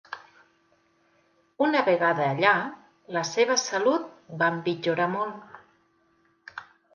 [1.65, 2.53] Una vegada allà,
[3.17, 4.09] la seva salut
[4.41, 5.63] va empitjorar molt.